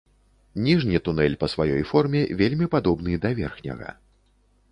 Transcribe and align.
Ніжні 0.67 1.01
тунэль 1.07 1.37
па 1.43 1.49
сваёй 1.53 1.83
форме 1.91 2.21
вельмі 2.41 2.71
падобны 2.77 3.11
да 3.27 3.33
верхняга. 3.43 3.89